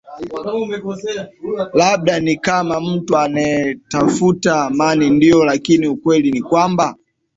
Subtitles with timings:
[1.73, 6.95] labda ni kama mtu anaetafuta amani ndio lakini ukweli ni kwamba